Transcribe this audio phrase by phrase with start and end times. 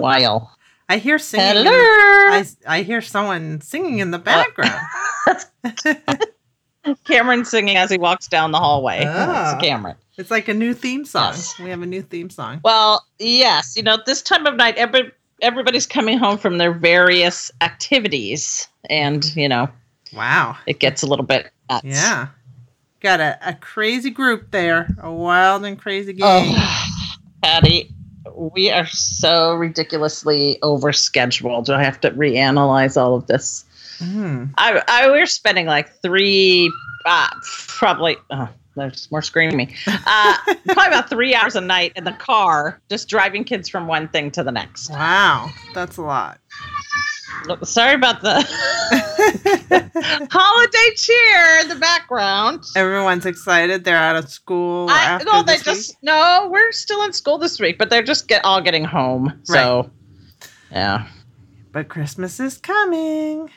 [0.00, 0.56] while.
[0.88, 1.64] I hear singing.
[1.64, 1.70] Hello.
[1.70, 4.80] I, I hear someone singing in the background.
[7.04, 9.04] Cameron singing as he walks down the hallway.
[9.06, 9.54] Ah.
[9.54, 9.96] It's Cameron.
[10.16, 11.32] it's like a new theme song.
[11.34, 11.58] Yes.
[11.58, 12.60] We have a new theme song.
[12.64, 17.50] Well, yes, you know, this time of night, every, everybody's coming home from their various
[17.60, 19.68] activities, and you know,
[20.14, 20.56] Wow.
[20.66, 21.84] it gets a little bit nuts.
[21.84, 22.28] Yeah.
[23.00, 24.88] Got a, a crazy group there.
[25.02, 26.54] A wild and crazy gang.
[26.56, 27.94] Oh, Patty,
[28.34, 31.68] we are so ridiculously overscheduled.
[31.68, 33.64] I have to reanalyze all of this.
[33.98, 34.52] Mm.
[34.56, 36.72] I, I we're spending like three,
[37.06, 38.16] uh, probably.
[38.30, 39.74] Oh, there's more screaming.
[40.12, 40.36] Uh,
[40.66, 44.30] probably about three hours a night in the car, just driving kids from one thing
[44.30, 44.90] to the next.
[44.90, 45.50] Wow.
[45.72, 46.40] That's a lot.
[47.46, 48.42] Look, Sorry about the
[50.30, 52.64] holiday cheer in the background.
[52.76, 53.84] Everyone's excited.
[53.84, 54.88] They're out of school.
[54.90, 55.96] I, no, they just week.
[56.02, 56.48] no.
[56.50, 59.40] We're still in school this week, but they're just get all getting home.
[59.44, 59.90] So,
[60.70, 61.06] yeah.
[61.72, 63.50] But Christmas is coming.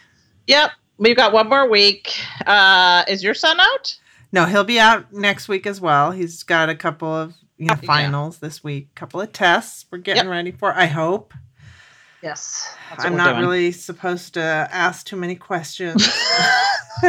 [0.47, 0.71] Yep.
[0.97, 2.13] We've got one more week.
[2.45, 3.97] Uh, is your son out?
[4.31, 6.11] No, he'll be out next week as well.
[6.11, 7.87] He's got a couple of you know Yeah.
[7.87, 10.31] finals this week, couple of tests we're getting Yep.
[10.31, 10.73] ready for.
[10.73, 11.33] I hope.
[12.23, 12.73] Yes.
[12.99, 16.07] I'm not really supposed to ask too many questions.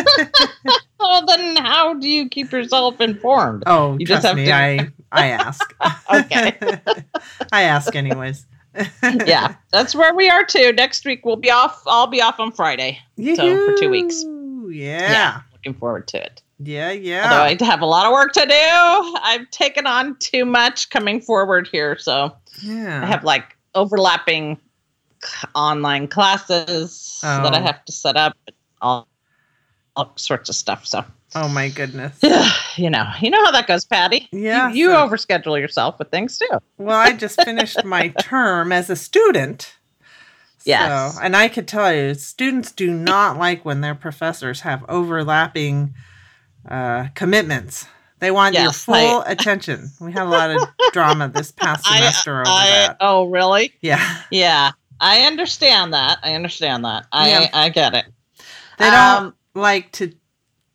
[1.01, 3.63] Well, then how do you keep yourself informed?
[3.67, 5.75] oh, You trust just have me, to- I I ask.
[6.11, 6.57] Okay.
[7.53, 8.47] I ask anyways.
[9.27, 10.73] yeah, that's where we are too.
[10.73, 11.83] Next week we'll be off.
[11.87, 12.99] I'll be off on Friday.
[13.19, 14.23] So, for two weeks.
[14.23, 14.71] Yoo-hoo.
[14.71, 15.43] Yeah.
[15.53, 16.41] Looking forward to it.
[16.59, 17.25] Yeah, yeah.
[17.31, 19.19] Although I have a lot of work to do.
[19.23, 23.03] I've taken on too much coming forward here, so yeah.
[23.03, 24.63] I have like overlapping c-
[25.55, 27.63] online classes that I Oh.
[27.63, 28.37] have to set up.
[28.81, 29.09] All
[29.97, 30.85] all sorts of stuff.
[30.87, 31.05] So
[31.37, 32.19] oh my goodness.
[32.77, 34.29] you know, you know how that goes, Patty.
[34.33, 36.59] You- Yeah, you, so- overschedule yourself with things too.
[36.79, 39.77] Well, I just finished my term as a student.
[40.65, 41.15] Yes.
[41.15, 45.95] So, and I could tell you, students do not like when their professors have overlapping
[46.69, 47.87] uh, commitments.
[48.21, 49.91] They want your full I- attention.
[50.01, 50.63] We had a lot of
[50.93, 52.97] drama this past I- semester over I, that.
[53.01, 53.75] oh, really?
[53.83, 54.23] Yeah.
[54.31, 54.71] Yeah,
[55.05, 56.19] I understand that.
[56.23, 57.07] I understand that.
[57.13, 57.51] I Yeah.
[57.53, 58.07] I get it.
[58.79, 58.95] They don't
[59.27, 60.13] Um, like to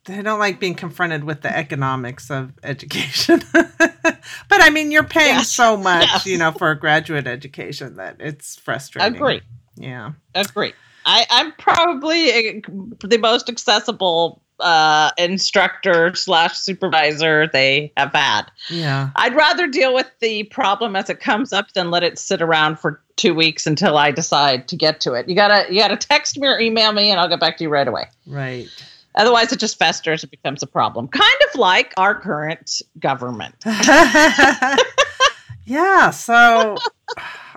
[0.06, 3.42] they don't like being confronted with the economics of education.
[3.52, 5.50] but I mean, you're paying Yes.
[5.52, 6.26] so much, Yes.
[6.26, 9.14] you know, for a graduate education that it's frustrating.
[9.16, 9.42] Agree.
[9.76, 10.12] Yeah.
[10.34, 10.72] Agree.
[11.04, 12.60] I, I'm probably uh,
[13.04, 18.44] the most accessible uh, instructor slash supervisor they have had.
[18.68, 19.10] Yeah.
[19.16, 22.78] I'd rather deal with the problem as it comes up than let it sit around
[22.78, 25.28] for two weeks until I decide to get to it.
[25.28, 27.70] You gotta you gotta text me or email me, and I'll get back to you
[27.70, 28.08] right away.
[28.26, 28.68] Right.
[29.16, 30.24] Otherwise, it just festers.
[30.24, 33.54] It becomes a problem, kind of like our current government,
[35.66, 36.10] yeah.
[36.10, 36.76] So,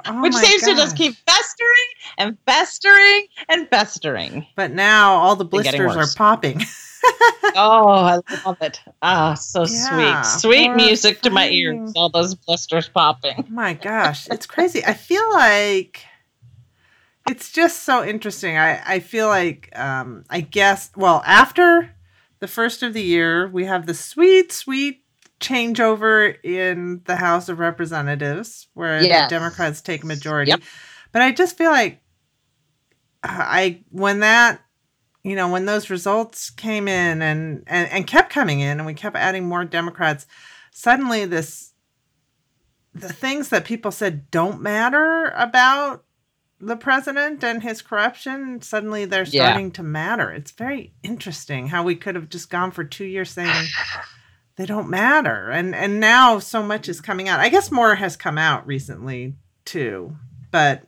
[0.05, 1.85] oh which seems to just keep festering
[2.17, 4.45] and festering and festering.
[4.55, 6.61] But now all the blisters are popping.
[7.55, 8.81] Oh, I love it.
[9.01, 10.39] Ah, so Yeah, sweet.
[10.41, 11.91] Sweet music to my ears.
[11.95, 13.45] All those blisters popping.
[13.49, 14.83] my gosh, it's crazy.
[14.85, 16.03] I feel like
[17.29, 18.57] it's just so interesting.
[18.57, 21.95] I I feel like um I guess well after
[22.39, 25.03] the first of the year we have the sweet sweet
[25.39, 29.29] changeover in the House of Representatives where Yes.
[29.29, 30.49] the Democrats take majority.
[30.51, 30.61] Yep.
[31.11, 32.01] But I just feel like
[33.23, 34.61] uh, I when that
[35.23, 38.93] you know when those results came in and and, and kept coming in and we
[38.93, 40.25] kept adding more Democrats
[40.71, 41.71] suddenly this
[42.93, 46.03] the things that people said don't matter about
[46.59, 49.43] the president and his corruption suddenly they're Yeah.
[49.47, 50.31] starting to matter.
[50.31, 53.65] It's very interesting how we could have just gone for two years saying
[54.55, 55.49] they don't matter.
[55.49, 57.39] And and now so much is coming out.
[57.39, 60.15] I guess more has come out recently too.
[60.51, 60.83] But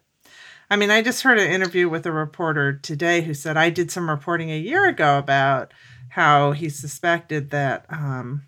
[0.70, 3.92] i mean i just heard an interview with a reporter today who said i did
[3.92, 5.74] some reporting a year ago about
[6.10, 8.44] how he suspected that um,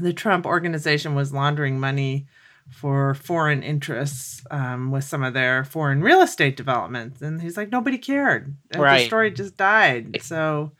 [0.00, 2.26] the trump organization was laundering money
[2.70, 7.70] for foreign interests um, with some of their foreign real estate developments and he's like
[7.70, 9.06] nobody cared the Right.
[9.06, 10.72] story just died so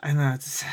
[0.00, 0.64] i know it's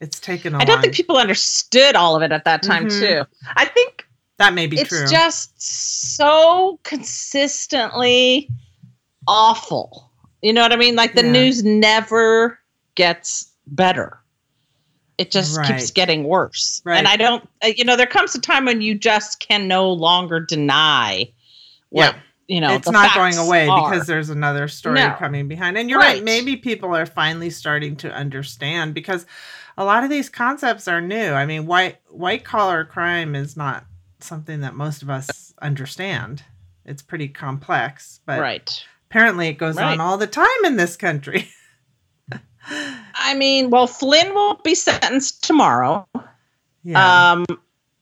[0.00, 2.86] it's taken a I don't long- think people understood all of it at that time,
[2.86, 3.00] Mhm.
[3.00, 3.22] too.
[3.56, 3.93] I think
[4.38, 5.60] that may be it's true It's just
[6.16, 8.50] so consistently
[9.26, 10.10] awful.
[10.42, 10.96] You know what I mean?
[10.96, 11.32] Like the Yeah.
[11.32, 12.58] news never
[12.94, 14.18] gets better.
[15.16, 15.68] it just Right.
[15.68, 16.82] keeps getting worse.
[16.84, 16.98] Right.
[16.98, 19.88] And I don't, uh, you know, there comes a time when you just can no
[19.92, 21.30] longer deny
[21.90, 22.20] what, Yeah.
[22.48, 23.88] you know, it's not going away are.
[23.92, 25.14] because there's another story No.
[25.16, 25.78] coming behind.
[25.78, 26.14] And you're right.
[26.16, 26.24] Right.
[26.24, 29.24] Maybe people are finally starting to understand because
[29.78, 31.30] a lot of these concepts are new.
[31.30, 33.84] I mean, white white collar crime is not
[34.24, 36.42] something that most of us understand.
[36.84, 38.84] It's pretty complex, but right.
[39.10, 39.92] apparently it goes Right.
[39.92, 41.48] on all the time in this country.
[42.66, 46.06] I mean, well, Flynn will be sentenced tomorrow.
[46.82, 47.32] yeah.
[47.32, 47.44] Um,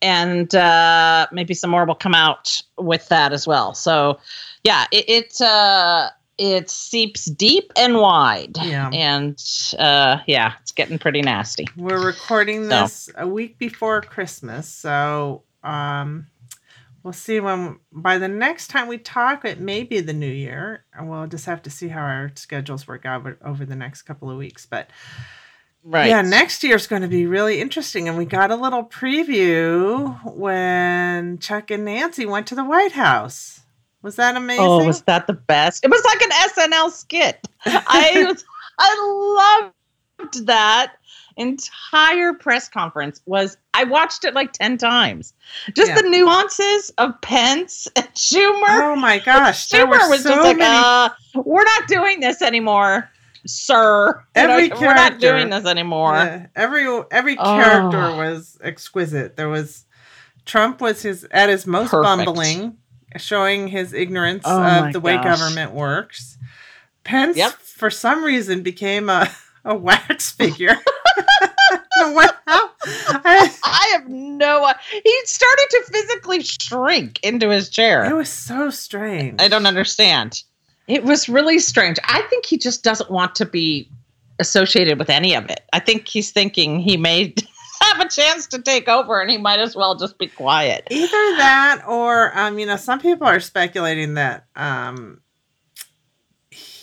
[0.00, 3.72] and uh, maybe some more will come out with that as well.
[3.75, 4.18] So,
[4.64, 8.56] yeah, it it, uh, it seeps deep and wide.
[8.62, 8.90] Yeah.
[8.92, 9.40] And
[9.78, 11.68] uh, yeah, it's getting pretty nasty.
[11.76, 12.68] We're recording So.
[12.82, 16.26] this a week before Christmas, so um,
[17.03, 19.44] we'll see when by the next time we talk.
[19.44, 22.87] It may be the new year, and we'll just have to see how our schedules
[22.87, 24.67] work out over, the next couple of weeks.
[24.67, 24.91] But
[25.85, 26.09] Right.
[26.09, 31.38] yeah, next year's going to be really interesting, and we got a little preview when
[31.38, 33.61] Chuck and Nancy went to the White House.
[34.00, 34.64] Was that amazing?
[34.64, 35.85] Oh, was that the best?
[35.85, 37.47] It was like an SNL skit.
[37.64, 38.44] I was,
[38.79, 39.70] I
[40.20, 40.94] loved that
[41.37, 43.20] entire press conference.
[43.26, 45.32] Was I watched it like ten times?
[45.75, 46.02] Just Yeah.
[46.02, 48.93] the nuances of Pence and Schumer.
[48.93, 50.76] oh my gosh, there Schumer were was so just like, many.
[50.84, 53.11] uh, "We're not doing this anymore,
[53.46, 54.23] sir.
[54.37, 55.19] You know, Every we're not character.
[55.32, 57.44] doing this anymore." Yeah, every every Oh.
[57.44, 59.37] character was exquisite.
[59.37, 59.85] There was
[60.44, 62.05] Trump was his at his most Perfect.
[62.26, 62.76] bumbling,
[63.17, 66.37] showing his ignorance Oh of the way government works.
[67.05, 67.52] Pence, Yep.
[67.55, 69.28] for some reason, became a,
[69.64, 70.76] a wax figure.
[71.99, 72.37] what?
[72.47, 72.70] How?
[72.85, 74.64] I- I have no.
[74.64, 74.75] i-
[75.05, 78.05] He started to physically shrink into his chair.
[78.05, 79.41] it was so strange.
[79.41, 80.43] I don't understand.
[80.88, 81.99] It was really strange.
[82.05, 83.88] I think he just doesn't want to be
[84.41, 85.61] associated with any of it.
[85.73, 87.35] I think he's thinking he may
[87.82, 90.87] have a chance to take over and he might as well just be quiet.
[90.91, 95.20] Either that or um, you know, some people are speculating that um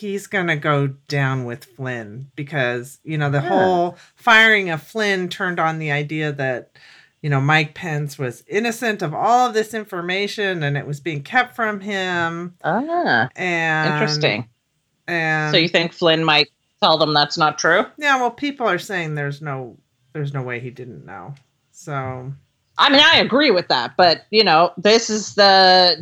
[0.00, 3.48] he's gonna go down with Flynn because, you know, the Yeah.
[3.48, 6.70] whole firing of Flynn turned on the idea that,
[7.22, 11.22] you know, Mike Pence was innocent of all of this information and it was being
[11.22, 12.54] kept from him.
[12.64, 14.48] Ah, And interesting.
[15.06, 16.48] And so you think Flynn might
[16.82, 17.84] tell them that's not true?
[17.98, 19.76] yeah, well people are saying there's no
[20.14, 21.34] there's no way he didn't know.
[21.72, 22.32] So
[22.78, 25.96] I mean, I agree with that, but you know, this is the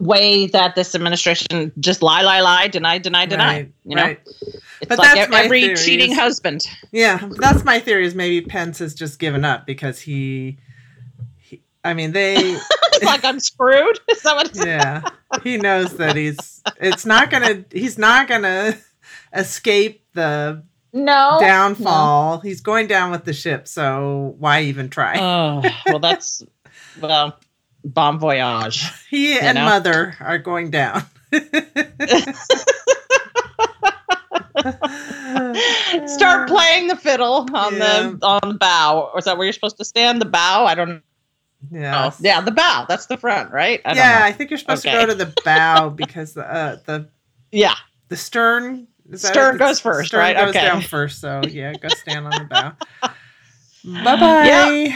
[0.00, 3.46] way that this administration just lie, lie, lie, deny, deny, deny.
[3.46, 4.20] right, you know, right.
[4.24, 6.66] it's But like that's ev- my every theory cheating is- husband.
[6.92, 8.06] Yeah, that's my theory.
[8.06, 10.58] Is maybe Pence has just given up because he,
[11.38, 12.36] he I mean, they,
[12.92, 13.98] it's like I'm screwed.
[14.10, 15.02] Is that what yeah,
[15.42, 16.62] he knows that he's.
[16.80, 17.64] It's not gonna.
[17.72, 18.76] He's not gonna
[19.34, 20.62] escape the
[20.92, 21.38] No.
[21.40, 22.40] downfall.
[22.40, 23.66] He's going down with the ship.
[23.68, 25.18] So why even try?
[25.18, 26.42] Oh, well, that's
[27.00, 27.38] well,
[27.84, 28.84] bon voyage.
[29.10, 29.64] he and know?
[29.64, 31.02] mother are going down.
[36.06, 38.10] Start playing the fiddle on Yeah.
[38.10, 39.10] the on the bow.
[39.12, 40.20] Or is that where you're supposed to stand?
[40.20, 40.64] The bow?
[40.64, 41.00] I don't know.
[41.72, 42.10] Yeah.
[42.20, 42.86] Yeah, the bow.
[42.88, 43.80] That's the front, right?
[43.84, 44.20] I don't yeah.
[44.22, 44.94] I think you're supposed Okay.
[44.98, 47.08] to go to the bow because the uh, the
[47.52, 47.74] Yeah.
[48.08, 49.58] the stern Stern it?
[49.58, 50.36] goes first, stern right?
[50.36, 50.66] goes Okay.
[50.66, 52.72] down first so yeah go stand on the bow
[54.04, 54.94] bye bye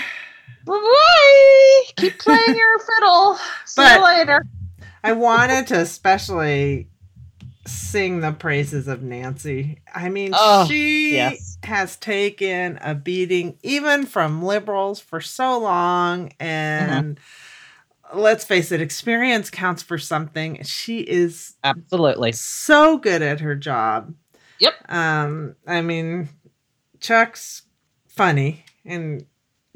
[0.64, 1.82] Bye.
[1.97, 3.37] Keep playing your fiddle.
[3.64, 4.44] See But- you later.
[5.04, 6.88] i wanted to especially
[7.66, 11.59] sing the praises of nancy i mean Oh, she yes.
[11.64, 18.18] has taken a beating even from liberals for so long and Mm-hmm.
[18.21, 22.32] let's face it experience counts for something she is Absolutely.
[22.32, 24.14] so good at her job.
[24.59, 24.75] Yep.
[24.88, 26.28] Um, I mean,
[27.00, 27.62] Chuck's
[28.09, 29.25] funny and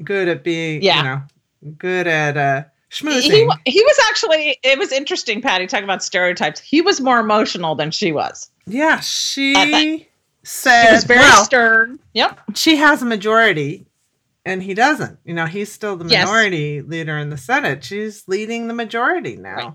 [0.03, 0.97] good at being, Yeah.
[0.97, 3.21] you know, good at uh schmoozing.
[3.65, 7.75] he he was actually it was interesting patty talking about stereotypes he was more emotional
[7.75, 10.07] than she was yeah, she
[10.43, 13.85] said, was very well, stern yep she has a majority
[14.45, 15.19] and he doesn't.
[15.25, 16.25] You know, he's still the Yes.
[16.25, 17.83] minority leader in the Senate.
[17.83, 19.55] She's leading the majority now.
[19.57, 19.73] Right.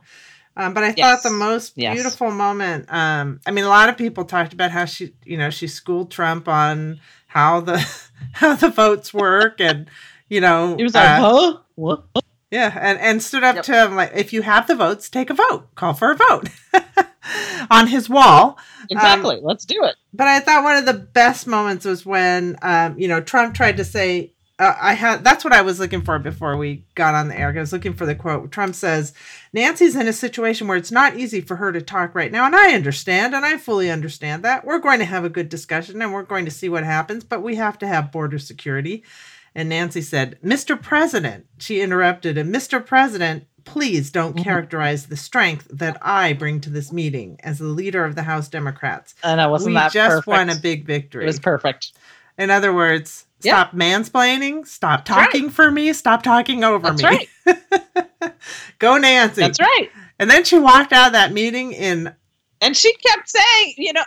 [0.57, 1.23] Um, but I Yes.
[1.23, 1.95] thought the most Yes.
[1.95, 5.50] beautiful moment, um, I mean, a lot of people talked about how she, you know,
[5.50, 7.79] she schooled Trump on how the
[8.33, 9.91] how the votes work, and
[10.29, 12.05] you know, he was like uh, huh what
[12.50, 13.64] yeah, and and stood up Yep.
[13.64, 16.49] to him like, if you have the votes, take a vote, call for a vote
[17.71, 18.59] on his wall.
[18.91, 22.99] exactly let's do it But I thought one of the best moments was when, um,
[22.99, 26.19] you know, Trump tried to say uh, I had that's what I was looking for
[26.19, 27.49] before we got on the air.
[27.57, 28.52] I was looking for the quote.
[28.52, 29.14] Trump says
[29.55, 32.55] Nancy's in a situation where it's not easy for her to talk right now, and
[32.55, 34.64] I understand, and I fully understand that.
[34.64, 37.41] We're going to have a good discussion, and we're going to see what happens, but
[37.43, 39.02] we have to have border security.
[39.54, 40.80] And Nancy said, "Mr.
[40.80, 42.85] President," she interrupted, and Mr.
[42.85, 43.47] President.
[43.64, 44.42] Please don't Mhm.
[44.42, 48.49] characterize the strength that I bring to this meeting as the leader of the House
[48.49, 49.14] Democrats.
[49.23, 50.26] And I wasn't we that just perfect?
[50.26, 51.23] won a big victory.
[51.23, 51.92] It was perfect.
[52.37, 53.52] In other words, Yeah.
[53.54, 55.25] stop mansplaining, stop That's right.
[55.26, 57.28] talking for me, stop talking over That's me.
[57.47, 58.32] right.
[58.80, 59.42] Go Nancy.
[59.42, 59.90] That's right.
[60.18, 62.14] And then she walked out of that meeting in
[62.61, 64.04] And she kept saying, you know,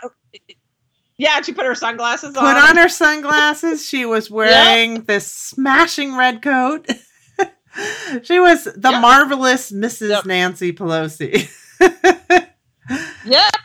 [1.18, 2.54] yeah, she put her sunglasses put on.
[2.54, 3.86] Put on her sunglasses.
[3.86, 6.86] She was wearing this smashing red coat.
[8.22, 9.00] she was the Yep.
[9.02, 10.08] marvelous Mrs.
[10.10, 10.26] Yep.
[10.26, 11.48] Nancy Pelosi.
[13.24, 13.52] Yep.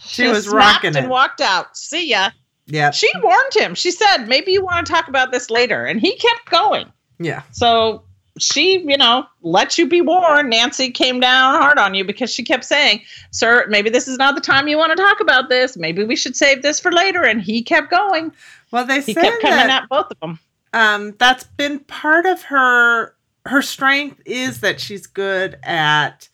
[0.00, 0.96] She was rocking it.
[0.96, 1.76] and walked out.
[1.76, 2.30] See ya.
[2.66, 2.90] yeah.
[2.90, 3.74] She warned him.
[3.76, 5.84] She said, maybe you want to talk about this later.
[5.84, 6.90] And he kept going.
[7.20, 7.42] Yeah.
[7.52, 8.04] So
[8.38, 10.50] she, you know, let you be warned.
[10.50, 14.34] Nancy came down hard on you because she kept saying, Sir, maybe this is not
[14.34, 15.76] the time you want to talk about this.
[15.76, 17.22] Maybe we should save this for later.
[17.24, 18.32] And he kept going.
[18.70, 20.38] Well, they He said kept coming that at both of them.
[20.72, 23.14] um, that's been part of her
[23.46, 26.28] her strength is that she's good at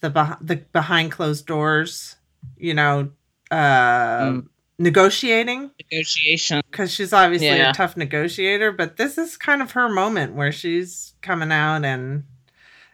[0.00, 2.14] the beh- the behind closed doors
[2.56, 3.10] you know
[3.50, 3.56] uh
[4.20, 4.48] Mm.
[4.80, 6.62] Negotiating Negotiation.
[6.70, 7.70] because she's obviously Yeah.
[7.70, 12.24] a tough negotiator but this is kind of her moment where she's coming out and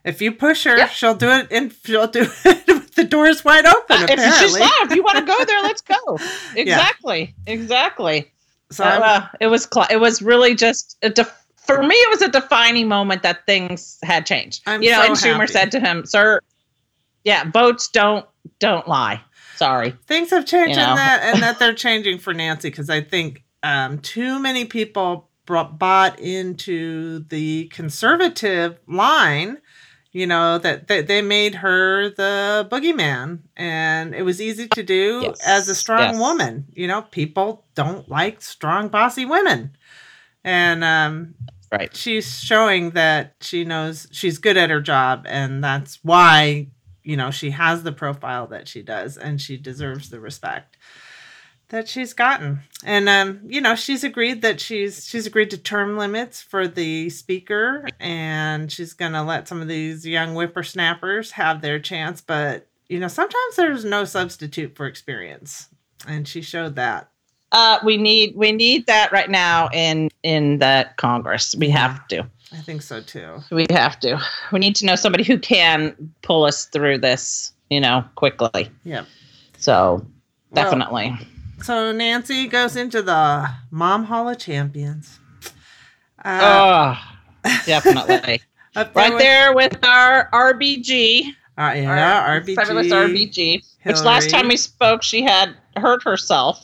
[0.05, 0.90] if you push her Yep.
[0.90, 4.59] she'll do it and she'll do it with the doors wide open if apparently she's
[4.59, 6.19] not, if you want to go there, let's go.
[6.57, 7.35] Exactly.
[7.47, 8.33] Exactly.
[8.71, 12.11] so So uh, it was cl- it was really just a def- for me it
[12.11, 14.62] was a defining moment that things had changed.
[14.66, 16.40] I'm you know, so and Schumer said to him, "Sir,
[17.25, 18.25] yeah, votes don't
[18.61, 19.21] don't lie.
[19.56, 20.90] Sorry." things have changed You know?
[20.90, 25.28] in that and that they're changing for nancy because i think um, too many people
[25.44, 29.58] brought, bought into the conservative line
[30.12, 35.20] you know that, that they made her the boogeyman and it was easy to do
[35.25, 36.18] Yes, as a strong yes.
[36.18, 39.76] woman you know people don't like strong bossy women
[40.44, 41.34] and um,
[41.72, 41.94] Right.
[41.94, 46.68] she's showing that she knows she's good at her job and that's why
[47.06, 50.76] you know she has the profile that she does and she deserves the respect
[51.68, 52.60] that she's gotten.
[52.84, 57.08] And um you know she's agreed that she's she's agreed to term limits for the
[57.10, 62.98] speaker and she's gonna let some of these young whippersnappers have their chance but you
[62.98, 65.68] know sometimes there's no substitute for experience
[66.06, 67.10] and she showed that
[67.56, 71.54] Uh, we need we need that right now in in the Congress.
[71.56, 72.18] We have to.
[72.52, 74.20] i think so too We have to.
[74.52, 78.68] We need to know somebody who can pull us through this, you know, quickly.
[78.84, 79.06] Yeah.
[79.56, 80.04] So
[80.50, 81.16] Well, definitely.
[81.62, 85.18] So Nancy goes into the Mom Hall of Champions.
[86.22, 88.42] Uh, oh, definitely.
[88.76, 91.28] up right with- there with our RBG.
[91.56, 92.54] Uh, yeah, our RBG.
[92.54, 93.64] Fabulous RBG.
[93.84, 96.62] Which last time we spoke, she had hurt herself.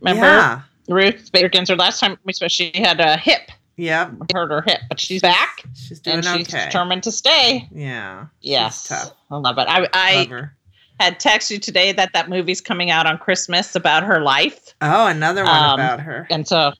[0.00, 0.60] Remember Yeah.
[0.88, 1.78] Ruth Bader Ginsburg?
[1.78, 4.12] Last time we spoke, she had a hip, Yep.
[4.34, 6.66] hurt her hip, but she's back She's doing and she's okay.
[6.66, 7.68] determined to stay.
[7.74, 8.26] Yeah.
[8.40, 9.12] Yes, tough.
[9.30, 9.66] I love it.
[9.68, 10.54] I, Love I her.
[11.00, 15.06] had texted you today that that movie's coming out on Christmas about her life, Oh,
[15.06, 16.26] another one Um, about her.
[16.30, 16.72] and so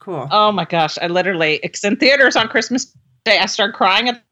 [0.00, 0.26] Cool.
[0.30, 2.92] oh my gosh, I literally it's in theaters on Christmas
[3.24, 3.38] Day.
[3.38, 4.22] I started crying at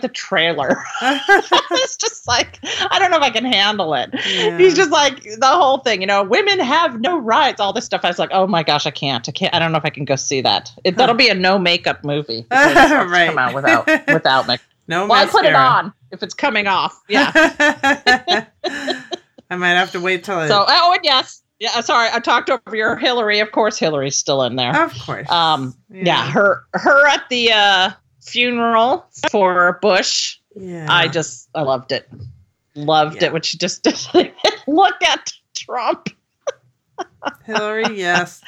[0.00, 0.82] the trailer.
[1.02, 4.10] it's just like I don't know if I can handle it.
[4.12, 4.58] Yeah.
[4.58, 8.02] He's just like the whole thing, you know, women have no rights, all this stuff.
[8.04, 9.28] I was like, oh my gosh, I can't.
[9.28, 9.54] I can't.
[9.54, 10.72] I don't know if I can go see that.
[10.84, 12.42] It, that'll be a no makeup movie.
[12.48, 13.28] because it's supposed to Right.
[13.28, 14.66] Come out without without makeup.
[14.86, 15.10] no makeup.
[15.10, 17.00] Well, I put it on if it's coming off.
[17.08, 17.32] Yeah.
[19.50, 20.48] I might have to wait till it.
[20.48, 21.80] so oh and yes, yeah.
[21.80, 23.40] Sorry, I talked over your Hillary.
[23.40, 24.84] Of course, Hillary's still in there.
[24.84, 25.30] of course.
[25.30, 27.90] Um, yeah, her her at the uh,
[28.28, 30.38] funeral for Bush.
[30.54, 30.86] Yeah.
[30.88, 32.08] I just I loved it.
[32.74, 33.26] Loved Yeah.
[33.28, 33.82] it when she just
[34.12, 34.32] didn't
[34.66, 36.08] look at Trump.
[37.46, 38.40] Hillary, yes.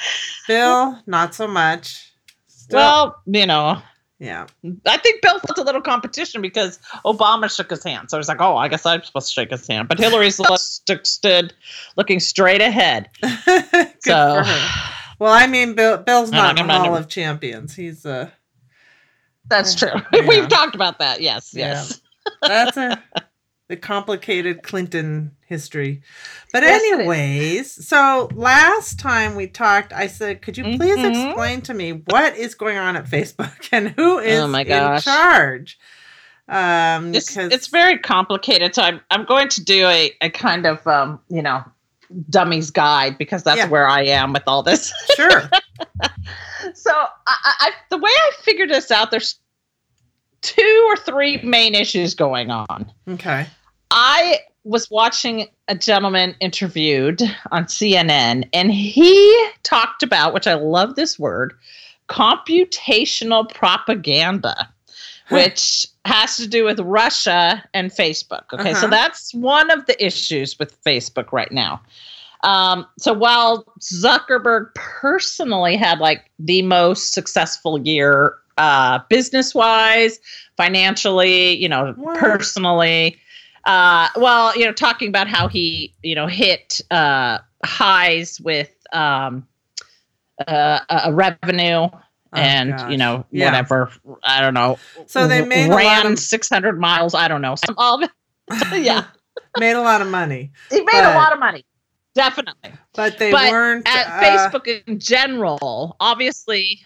[0.49, 2.12] Bill, not so much.
[2.49, 3.80] Still, Well, you know,
[4.18, 4.46] yeah.
[4.87, 8.10] I think Bill felt a little competition because Obama shook his hand.
[8.10, 9.88] So I was like, oh, I guess I'm supposed to shake his hand.
[9.88, 11.52] But Hillary's st- stood
[11.96, 13.08] looking straight ahead.
[13.22, 14.94] Good so for her.
[15.18, 17.75] Well, I mean, Bill, Bill's not not in the gonna- Hall of Champions.
[17.75, 18.30] He's uh
[19.50, 19.92] that's true.
[20.12, 20.26] Yeah.
[20.28, 21.21] We've talked about that.
[21.21, 21.75] Yes, Yeah.
[21.75, 22.00] yes.
[22.42, 23.02] that's a
[23.69, 26.02] the complicated Clinton history.
[26.52, 31.26] But Yes, anyways, so last time we talked, I said, could you please Mhm.
[31.28, 35.00] explain to me what is going on at Facebook and who is Oh my in
[35.00, 35.78] charge?
[36.49, 38.75] Um, It's, it's very complicated.
[38.75, 41.62] So I'm, I'm going to do a, a kind of, um, you know,
[42.28, 43.69] dummy's guide because that's Yeah.
[43.69, 44.92] where I am with all this.
[45.14, 45.49] Sure.
[46.75, 49.38] So I, I, the way I figured this out, there's
[50.43, 52.90] two or three main issues going on.
[53.09, 53.47] okay.
[53.90, 60.97] I was watching a gentleman interviewed on CNN, and he talked about, which I love
[60.97, 61.55] this word,
[62.09, 64.69] computational propaganda,
[65.26, 65.37] Huh.
[65.37, 68.52] which has to do with Russia and Facebook.
[68.52, 68.87] Okay, so Uh-huh.
[68.88, 71.81] that's one of the issues with Facebook right now.
[72.42, 80.18] Um, so while Zuckerberg personally had like the most successful year uh, business wise,
[80.56, 82.18] financially, you know, What?
[82.18, 83.18] personally,
[83.64, 89.47] uh, well, you know, talking about how he, you know, hit uh, highs with um,
[90.47, 91.88] uh, a revenue
[92.32, 92.90] and Oh, gosh.
[92.92, 93.47] you know Yeah.
[93.47, 93.90] whatever
[94.23, 94.78] I don't know.
[95.06, 97.14] So they made a lot ran of- six hundred miles.
[97.14, 97.54] I don't know.
[97.56, 98.82] Some, all of it.
[98.85, 99.04] yeah,
[99.59, 101.64] Made a lot of money, he made But- a lot of money.
[102.14, 102.73] Definitely.
[102.95, 106.81] but they But weren't At uh, Facebook in general, obviously.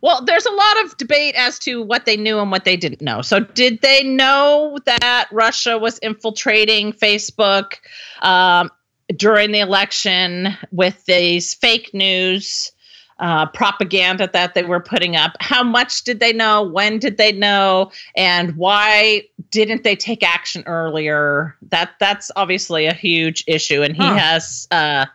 [0.00, 3.02] Well, there's a lot of debate as to what they knew and what they didn't
[3.02, 3.20] know.
[3.20, 7.74] So, did they know that Russia was infiltrating Facebook
[8.22, 8.70] um,
[9.16, 12.72] during the election with these fake news
[13.18, 15.32] uh, propaganda that they were putting up?
[15.40, 16.62] How much did they know?
[16.62, 17.90] When did they know?
[18.16, 21.56] And why didn't they take action earlier?
[21.70, 24.14] That that's obviously a huge issue, and he Huh.
[24.14, 25.06] has uh,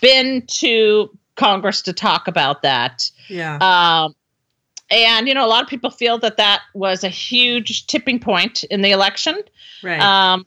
[0.00, 3.10] been to Congress to talk about that.
[3.28, 3.56] Yeah.
[3.60, 4.14] Um,
[4.90, 8.64] and you know, a lot of people feel that that was a huge tipping point
[8.64, 9.38] in the election.
[9.82, 10.00] Right.
[10.00, 10.46] Um,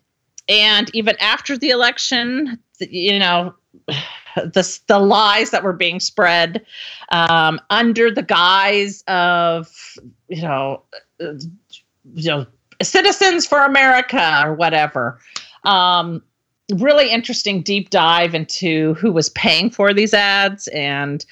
[0.50, 2.60] and even after the election,
[2.90, 3.54] you know,
[4.36, 6.66] the the lies that were being spread
[7.10, 9.70] um, under the guise of
[10.28, 10.84] you know,
[11.20, 11.34] uh,
[12.14, 12.46] you know,
[12.82, 15.20] citizens for America or whatever.
[15.64, 16.24] Um,
[16.76, 20.68] really interesting deep dive into who was paying for these ads.
[20.70, 21.26] And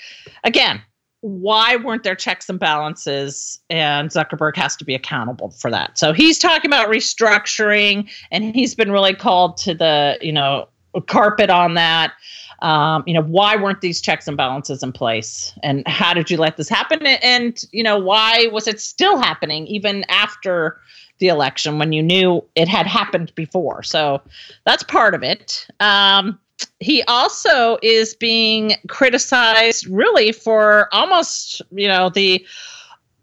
[0.44, 0.82] again
[1.22, 3.60] why weren't there checks and balances?
[3.70, 5.98] And zuckerberg has to be accountable for that.
[5.98, 10.70] So he's talking about restructuring and he's been really called to the you know
[11.02, 12.14] carpet on that.
[12.62, 15.54] Um, you know why weren't these checks and balances in place?
[15.64, 17.06] And how did you let this happen?
[17.06, 20.80] And, you know why was it still happening even after
[21.20, 23.84] the election when you knew it had happened before?
[23.84, 24.22] So
[24.66, 25.68] that's part of it.
[25.80, 26.38] Um,
[26.80, 32.46] he also is being criticized really for almost you know the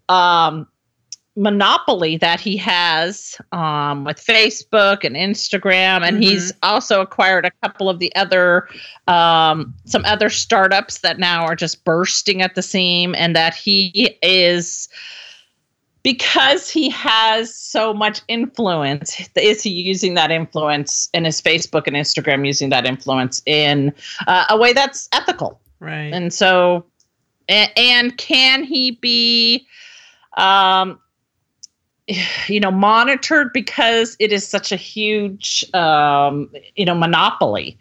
[0.09, 0.67] um
[1.37, 7.89] monopoly that he has um, with Facebook and Instagram, and he's also acquired a couple
[7.89, 8.67] of the other
[9.07, 14.17] um, some other startups that now are just bursting at the seam, and that he
[14.21, 14.89] is
[16.03, 19.29] because he has so much influence.
[19.35, 23.93] Is he using that influence in his Facebook and Instagram, using that influence in
[24.25, 25.59] uh, a way that's ethical?
[25.79, 26.13] right.
[26.13, 26.85] And so,
[27.47, 29.67] and, and can he be,
[30.37, 30.99] um,
[32.47, 37.77] you know, monitored because it is such a huge, um, you know, monopoly.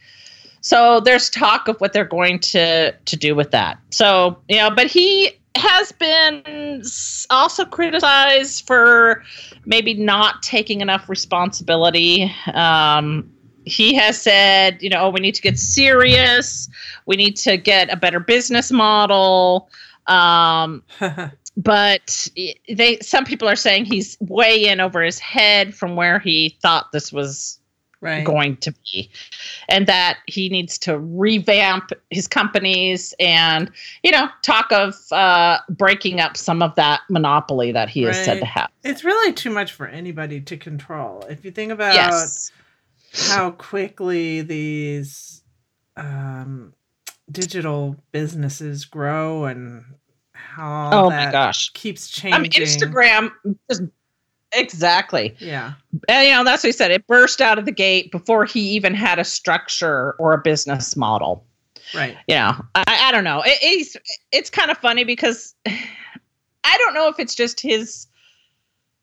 [0.61, 3.79] So there's talk of what they're going to to do with that.
[3.91, 6.83] So you know, but he has been
[7.31, 9.23] also criticized for
[9.65, 12.33] maybe not taking enough responsibility.
[12.53, 13.31] Um,
[13.65, 16.69] he has said, you know, oh, we need to get serious.
[17.07, 19.69] We need to get a better business model.
[20.07, 20.83] Um,
[21.57, 22.29] but
[22.69, 26.92] they, some people are saying he's way in over his head from where he thought
[26.92, 27.59] this was
[28.01, 28.25] right.
[28.25, 29.11] going to be
[29.69, 33.71] and that he needs to revamp his companies and
[34.03, 38.38] you know talk of uh, breaking up some of that monopoly that he is said
[38.38, 41.25] to have It's really too much for anybody to control.
[41.29, 42.53] If you think about yes
[43.29, 45.42] how quickly these
[45.97, 46.75] um,
[47.31, 49.85] digital businesses grow and
[50.57, 52.42] how oh my gosh keeps i changing.
[52.42, 53.31] mean instagram
[53.71, 53.83] just
[54.53, 55.75] exactly Yeah.
[56.09, 58.61] and you know that's what he said it burst out of the gate before he
[58.71, 61.45] even had a structure or a business model
[61.95, 62.16] Right.
[62.27, 63.97] Yeah, i, I don't know it, it's
[64.33, 68.07] it's kind of funny because i don't know if it's just his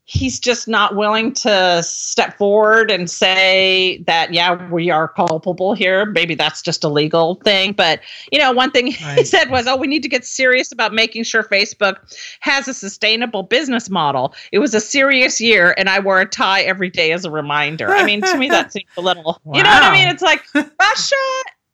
[0.06, 6.04] he's just not willing to step forward and say that yeah we are culpable here.
[6.04, 9.76] Maybe that's just a legal thing but you know one thing he said was oh
[9.76, 11.96] we need to get serious about making sure facebook
[12.40, 14.34] has a sustainable business model.
[14.52, 17.88] It was a serious year and i wore a tie every day as a reminder.
[17.88, 20.08] I mean to me that seems a little you know what i mean?
[20.08, 21.16] It's like russia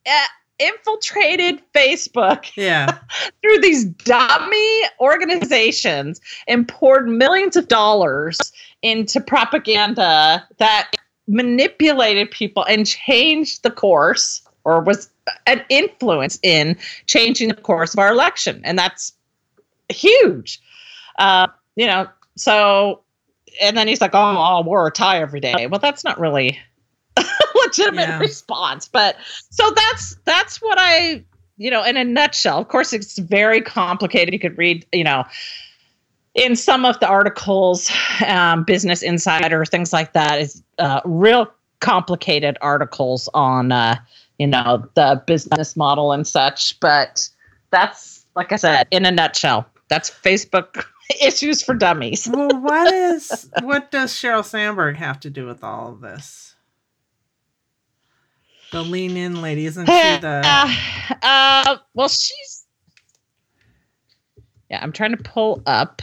[0.07, 0.27] uh,
[0.61, 2.99] infiltrated facebook Yeah.
[3.43, 8.39] through these dummy organizations and poured millions of dollars
[8.83, 10.93] into propaganda that
[11.27, 15.09] manipulated people and changed the course or was
[15.47, 18.61] an influence in changing the course of our election.
[18.65, 19.13] And that's
[19.89, 20.61] huge.
[21.19, 21.47] Uh,
[21.77, 23.01] you know, so,
[23.61, 25.67] and then he's like, oh, I'll wear a tie every day.
[25.67, 26.59] Well, that's not really
[27.67, 28.19] legitimate Yeah.
[28.19, 28.89] response.
[28.89, 29.17] But
[29.51, 31.25] so that's, that's what I,
[31.57, 34.33] you know, in a nutshell, of course, it's very complicated.
[34.33, 35.25] You could read, you know,
[36.35, 37.91] in some of the articles,
[38.27, 43.97] um, Business Insider, things like that, is uh, real complicated articles on, uh,
[44.39, 46.79] you know, the business model and such.
[46.81, 47.29] But
[47.71, 50.85] that's, like I said, in a nutshell, that's Facebook
[51.23, 52.29] issues for dummies.
[52.33, 56.50] well, what is what does Sheryl Sandberg have to do with all of this?
[58.73, 60.75] The lean in lady, isn't she the uh,
[61.23, 62.67] uh, well, she's.
[64.71, 66.03] Yeah, I'm trying to pull up.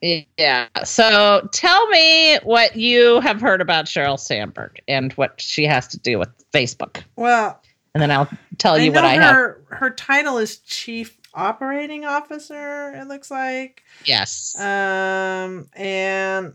[0.00, 0.68] Yeah.
[0.84, 5.98] So tell me what you have heard about Sheryl Sandberg and what she has to
[5.98, 7.02] do with Facebook.
[7.16, 7.60] well?
[7.92, 9.34] And then I'll tell you I what I have.
[9.34, 12.92] her her title is chief operating officer.
[12.94, 14.54] It looks like, Yes.
[14.60, 16.54] um, and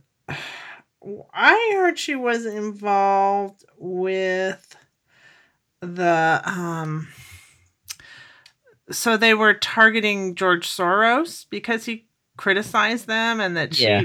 [1.34, 4.76] I heard she was involved with
[5.82, 7.08] the um.
[8.92, 14.02] So they were targeting George Soros because he criticized them, and that she Yeah.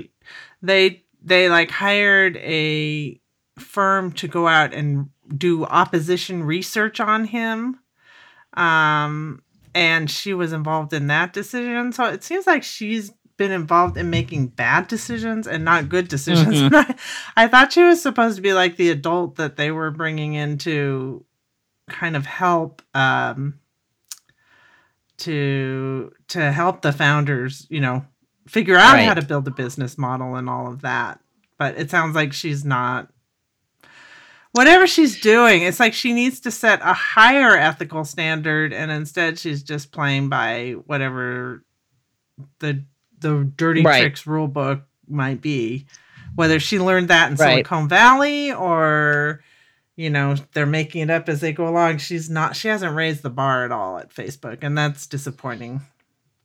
[0.62, 3.20] they they like hired a
[3.58, 7.78] firm to go out and do opposition research on him
[8.54, 9.42] um
[9.74, 14.10] and she was involved in that decision so it seems like she's been involved in
[14.10, 16.56] making bad decisions and not good decisions.
[16.56, 16.74] Mhm.
[16.74, 16.94] I,
[17.44, 20.58] I thought she was supposed to be like the adult that they were bringing in
[20.58, 21.24] to
[21.88, 23.58] kind of help um
[25.16, 28.04] to to help the founders you know
[28.46, 31.18] figure out how to build a business model and all of that.
[31.58, 33.08] But it sounds like she's not
[34.52, 39.38] whatever she's doing it's like she needs to set a higher ethical standard and instead
[39.38, 41.64] she's just playing by whatever
[42.58, 42.84] the
[43.20, 44.00] the dirty Right.
[44.02, 45.86] tricks rule book might be
[46.34, 47.66] whether she learned that in Right.
[47.66, 49.42] silicon valley or
[49.96, 53.22] you know they're making it up as they go along she's not she hasn't raised
[53.22, 55.80] the bar at all at facebook and that's disappointing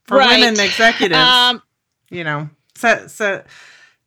[0.05, 0.39] for Right.
[0.39, 1.61] women executives Um,
[2.09, 3.47] you know set set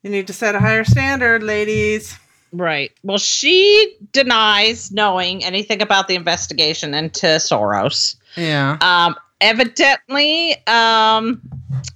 [0.03, 2.17] you need to set a higher standard ladies
[2.51, 2.91] right.
[3.03, 8.15] Well, she denies knowing anything about the investigation into Soros.
[8.35, 11.41] yeah Um, evidently, um,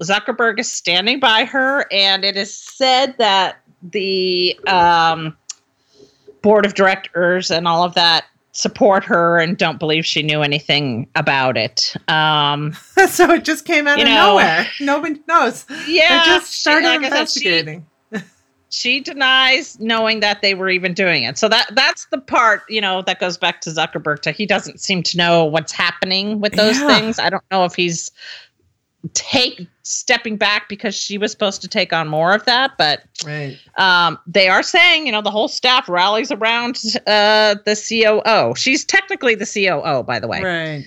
[0.03, 3.57] Zuckerberg is standing by her, and it is said that
[3.91, 5.35] the um,
[6.41, 11.07] board of directors and all of that support her and don't believe she knew anything
[11.15, 11.95] about it.
[12.07, 12.73] Um,
[13.09, 16.83] so it just came out of know- nowhere nobody knows yeah, they just she- like
[16.85, 17.85] I said, she- investigating
[18.69, 21.37] she denies knowing that they were even doing it.
[21.39, 24.79] So that that's the part, you know, that goes back to Zuckerberg to he doesn't
[24.79, 26.87] seem to know what's happening with those Yeah.
[26.87, 27.17] things.
[27.19, 28.11] I don't know if he's
[29.13, 33.57] take stepping back because she was supposed to take on more of that, but right
[33.77, 38.55] um, they are saying, you know, the whole staff rallies around uh, the COO.
[38.55, 40.41] She's technically the COO, by the way.
[40.41, 40.85] right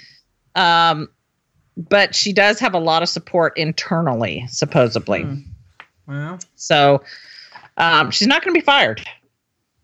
[0.54, 1.08] Um,
[1.76, 5.22] but she does have a lot of support internally, supposedly.
[5.22, 5.40] Hmm.
[6.06, 7.02] well So
[7.76, 9.06] um, she's not going to be fired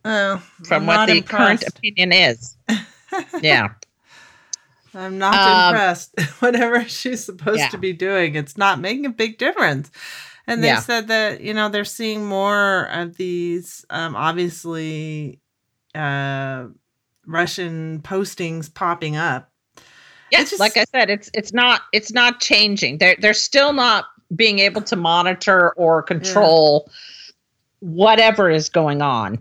[0.05, 2.57] oh, from I'm what the current opinion is.
[3.43, 3.69] yeah.
[4.95, 7.69] I'm not Um, impressed whatever she's supposed yeah.
[7.69, 9.91] to be doing it's not making a big difference
[10.47, 10.81] and they Yeah.
[10.81, 15.41] said that you know they're seeing more of these um, obviously
[15.95, 16.67] uh,
[17.27, 19.51] russian postings popping up
[20.31, 22.99] Yeah, It's just- like I said, it's it's not it's not changing.
[22.99, 26.91] They're they're still not being able to monitor or control
[27.81, 29.39] whatever is going on.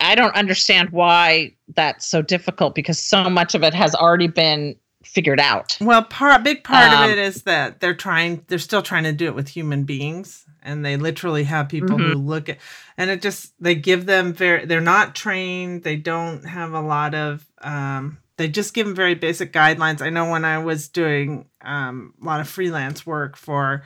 [0.00, 4.76] I don't understand why that's so difficult because so much of it has already been
[5.08, 5.76] figured out.
[5.80, 9.12] Well, part big part Um, of it is that they're trying they're still trying to
[9.12, 12.28] do it with human beings and they literally have people who Mm-hmm.
[12.28, 12.58] look at
[12.96, 17.14] and it just they give them very they're not trained, they don't have a lot
[17.14, 20.00] of um they just give them very basic guidelines.
[20.00, 23.82] I know when I was doing um a lot of freelance work for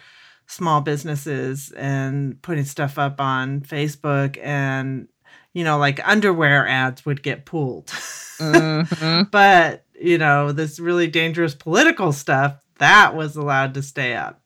[0.47, 5.09] small businesses and putting stuff up on Facebook and
[5.55, 7.87] you know like underwear ads would get pulled.
[8.41, 9.31] Mhm.
[9.31, 14.41] but you know this really dangerous political stuff that was allowed to stay up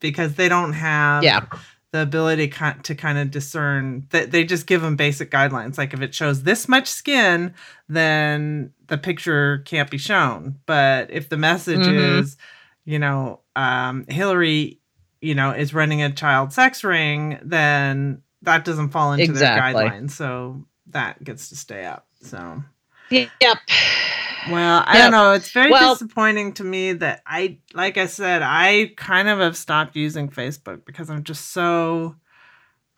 [0.00, 1.46] because they don't have Yeah.
[1.92, 6.00] the ability to kind of discern that they just give them basic guidelines like if
[6.00, 7.54] it shows this much skin
[7.88, 12.20] then the picture can't be shown but if the message Mhm.
[12.20, 12.36] is
[12.84, 14.78] you know um, hillary
[15.20, 19.72] you know is running a child sex ring then that doesn't fall into Exactly.
[19.82, 22.06] their guidelines so that gets to stay up.
[22.22, 22.62] So
[23.10, 23.58] Yep.
[24.50, 25.02] well, I Yep.
[25.02, 25.32] don't know.
[25.32, 29.56] It's very Well- disappointing to me that I, like I said, I kind of have
[29.56, 32.16] stopped using Facebook because I'm just so.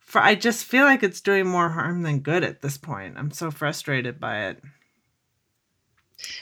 [0.01, 3.17] For I just feel like it's doing more harm than good at this point.
[3.17, 4.63] I'm so frustrated by it.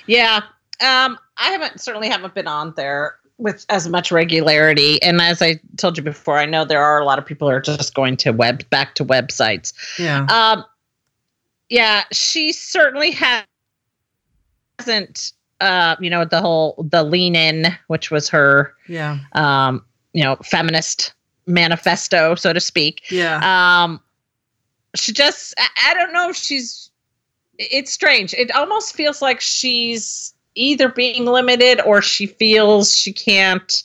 [0.07, 0.39] Yeah.
[0.81, 5.01] Um, I haven't certainly haven't been on there with as much regularity.
[5.03, 7.55] And as I told you before, I know there are a lot of people who
[7.55, 9.73] are just going to web back to websites.
[9.99, 10.27] Yeah.
[10.27, 10.65] Um,
[11.69, 13.45] yeah, she certainly ha-
[14.81, 15.33] hasn't.
[15.61, 19.19] Uh, you know the whole the lean in, which was her, Yeah.
[19.33, 21.13] um, you know, feminist
[21.47, 23.03] manifesto, so to speak.
[23.11, 23.41] Yeah.
[23.85, 24.01] Um,
[24.97, 26.91] she just, I, I don't know if she's,
[27.59, 28.33] it's strange.
[28.33, 33.83] It almost feels like she's either being limited or she feels she can't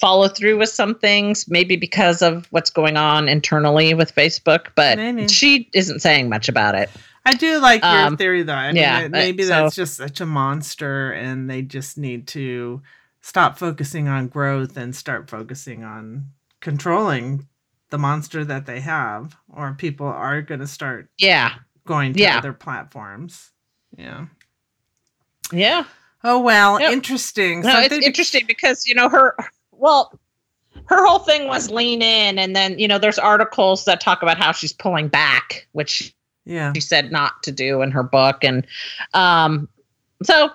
[0.00, 4.96] follow through with some things, maybe because of what's going on internally with Facebook, but
[4.96, 5.28] Maybe.
[5.28, 6.88] she isn't saying much about it.
[7.24, 8.52] I do like your Um, theory, though.
[8.54, 12.82] I mean, yeah, maybe so- that's just such a monster, and they just need to
[13.22, 16.26] stop focusing on growth and start focusing on
[16.60, 17.46] controlling
[17.90, 21.54] the monster that they have, or people are going to start Yeah.
[21.86, 22.36] going to Yeah.
[22.38, 23.50] other platforms.
[23.96, 24.26] Yeah.
[25.52, 25.84] Yeah.
[26.22, 27.60] Oh well, interesting.
[27.60, 29.36] No, Something it's interesting because you know her.
[29.72, 30.18] Well,
[30.86, 34.38] her whole thing was lean in, and then you know there's articles that talk about
[34.38, 36.14] how she's pulling back, which
[36.46, 36.72] Yeah.
[36.74, 38.66] she said not to do in her book, and
[39.14, 39.68] um,
[40.22, 40.50] so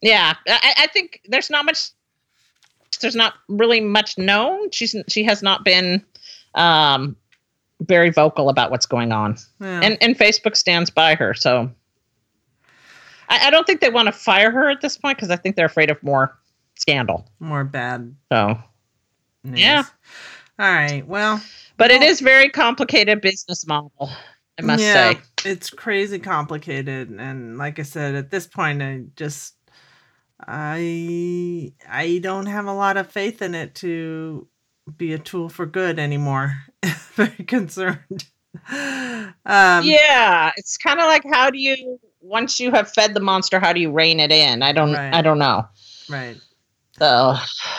[0.00, 1.90] yeah, I, I think there's not much.
[3.00, 4.70] There's not really much known.
[4.70, 6.04] She's she has not been
[6.54, 7.16] um
[7.80, 9.80] very vocal about what's going on, yeah.
[9.82, 11.34] and and Facebook stands by her.
[11.34, 11.70] So
[13.28, 15.56] I, I don't think they want to fire her at this point because I think
[15.56, 16.36] they're afraid of more
[16.76, 17.26] scandal.
[17.40, 18.58] more bad So,
[19.44, 19.60] news.
[19.60, 19.84] Yeah.
[20.58, 21.06] All right.
[21.06, 21.40] Well,
[21.76, 24.10] but it Well- is very complicated business model.
[24.62, 25.20] I must say.
[25.44, 29.54] it's crazy complicated and like i said at this point i just
[30.40, 34.46] i i don't have a lot of faith in it to
[34.96, 36.56] be a tool for good anymore
[37.14, 38.24] very concerned
[38.64, 43.58] um yeah, it's kind of like how do you once you have fed the monster,
[43.58, 44.62] how do you rein it in?
[44.62, 44.92] I don't.
[44.92, 45.14] Right.
[45.14, 45.66] I don't know.
[46.08, 46.36] right
[46.98, 47.34] So,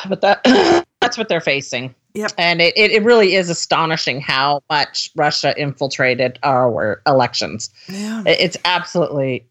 [0.09, 0.43] but that
[1.01, 1.93] that's what they're facing.
[2.15, 2.31] Yep.
[2.37, 7.69] And it, it, it really is astonishing how much Russia infiltrated our elections.
[7.87, 9.45] yeah It- It's absolutely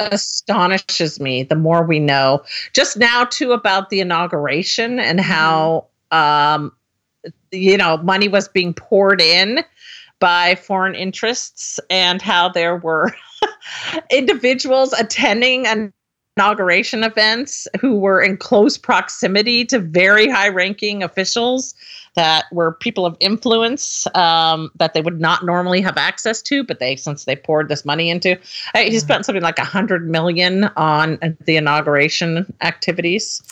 [0.00, 2.42] astonishes me the more we know.
[2.72, 6.72] Just now too about the inauguration and how um
[7.50, 9.58] you know money was being poured in
[10.20, 13.12] by foreign interests and how there were
[14.10, 15.92] individuals attending an
[16.38, 21.74] inauguration events who were in close proximity to very high ranking officials
[22.14, 26.78] that were people of influence um, that they would not normally have access to but
[26.78, 28.38] they since they poured this money into
[28.74, 33.42] uh, he spent something like a hundred million on the inauguration activities.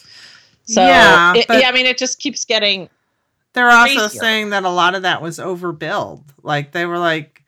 [0.64, 2.88] So Yeah, it- yeah i mean it just keeps getting
[3.52, 4.20] they're also crazier.
[4.20, 6.22] saying that a lot of that was overbilled.
[6.42, 7.42] Like they were like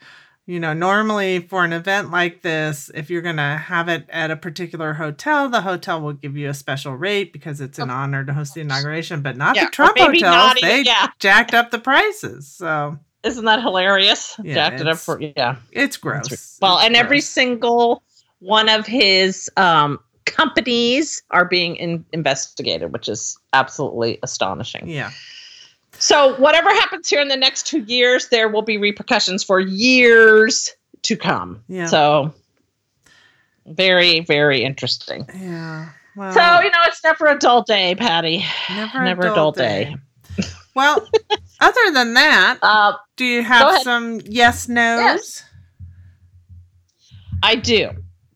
[0.48, 4.30] you know normally for an event like this if you're going to have it at
[4.30, 8.24] a particular hotel the hotel will give you a special rate because it's an honor
[8.24, 10.22] to host the inauguration but not yeah, the trump hotels.
[10.22, 11.08] not they yeah.
[11.18, 12.98] jacked up the prices so.
[13.24, 14.36] Isn't that hilarious?
[14.42, 15.56] Yeah, jacked it up it's- for yeah.
[15.72, 16.56] it's gross.
[16.62, 18.02] Well, It's and every single
[18.38, 24.88] one of his um, companies are being in- investigated, which is absolutely astonishing.
[24.88, 25.10] yeah
[25.98, 30.70] So, whatever happens here in the next two years, there will be repercussions for years
[31.02, 31.62] to come.
[31.68, 31.86] Yeah.
[31.86, 32.34] So,
[33.66, 35.26] very, very interesting.
[35.34, 38.44] yeah well, so, you know, it's never a dull day, Patty.
[38.70, 39.94] never, never a dull day.
[40.74, 41.06] well
[41.60, 45.44] other than that Uh, do you have some yes no's Yes.
[47.42, 47.90] I do.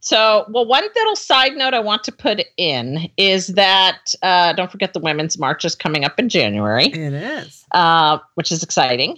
[0.04, 4.70] So, well, one little side note I want to put in is that uh, don't
[4.70, 9.16] forget the Women's March is coming up in January, it is uh, which is exciting.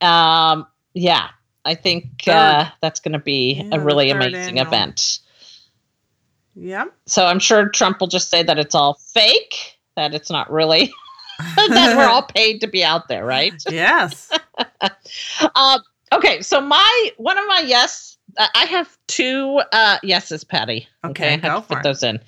[0.00, 1.28] Um, yeah,
[1.64, 4.66] I think uh, that's going to be Yeah, a really amazing annual.
[4.66, 5.20] event.
[6.56, 6.86] Yeah.
[7.06, 10.92] So, I'm sure Trump will just say that it's all fake, that it's not really,
[11.56, 13.54] that we're all paid to be out there, right?
[13.70, 14.30] yes
[15.54, 15.80] Um,
[16.12, 20.88] okay, so my one of my yes, uh, I have two uh, yeses, Patty.
[21.04, 21.82] Okay, I have go to for put it.
[21.84, 22.20] those in.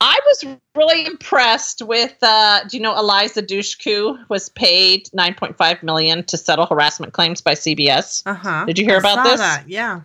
[0.00, 2.16] I was really impressed with.
[2.22, 7.12] Uh, do you know Eliza Dushku was paid nine point five million to settle harassment
[7.12, 8.22] claims by CBS?
[8.26, 9.40] uh-huh Did you hear I about saw this?
[9.40, 9.64] that.
[9.68, 10.00] yeah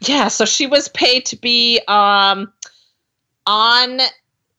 [0.00, 2.52] Yeah, so she was paid to be um,
[3.46, 4.00] on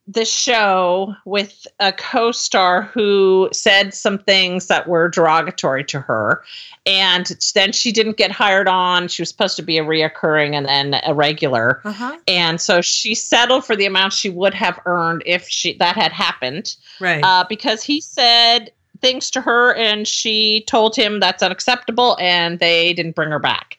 [0.10, 6.44] the show with a co-star who said some things that were derogatory to her.
[6.88, 9.08] And then she didn't get hired on.
[9.08, 11.82] She was supposed to be a reoccurring and then a regular.
[11.84, 12.18] Uh-huh.
[12.28, 16.12] and so she settled for the amount she would have earned if she that had
[16.12, 16.76] happened.
[17.00, 17.24] Right.
[17.24, 22.94] uh, because he said things to her and she told him that's unacceptable and they
[22.94, 23.79] didn't bring her back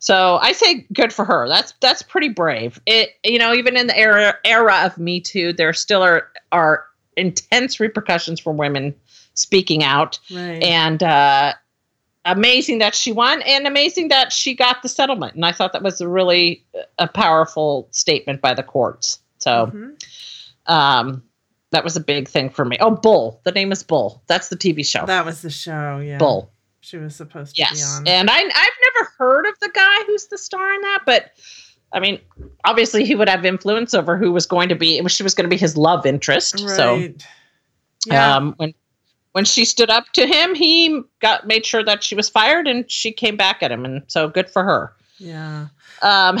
[0.00, 1.46] so i say good for her.
[1.48, 2.80] That's that's pretty brave.
[2.86, 6.84] It you know even in the era era of me too there still are are
[7.16, 8.94] intense repercussions for women
[9.34, 10.18] speaking out.
[10.32, 10.62] Right.
[10.62, 11.52] and uh
[12.26, 15.34] amazing that she won and amazing that she got the settlement.
[15.34, 16.64] And i thought that was a really
[16.98, 19.20] a powerful statement by the courts.
[19.38, 20.02] So Mhm.
[20.66, 21.22] um
[21.72, 22.76] that was a big thing for me.
[22.80, 23.40] Oh bull.
[23.44, 24.22] The name is bull.
[24.26, 25.06] That's the tv show.
[25.06, 25.98] That was the show.
[25.98, 26.18] Yeah.
[26.18, 28.08] bull She was supposed to yes be on.
[28.08, 28.44] and i i've
[28.94, 31.30] never heard of the guy who's the star in that but
[31.92, 32.18] i mean
[32.64, 35.48] obviously he would have influence over who was going to be she was going to
[35.50, 37.08] be his love interest so
[38.06, 38.36] Yeah.
[38.36, 38.72] um when
[39.32, 42.90] when she stood up to him he got made sure that she was fired and
[42.90, 45.66] she came back at him and so good for her yeah.
[46.02, 46.38] um